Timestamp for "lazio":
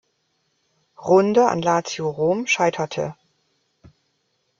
1.61-2.09